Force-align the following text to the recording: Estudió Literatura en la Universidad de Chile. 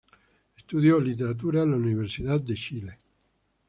Estudió 0.57 0.99
Literatura 0.99 1.61
en 1.61 1.69
la 1.69 1.77
Universidad 1.77 2.41
de 2.41 2.55
Chile. 2.55 2.99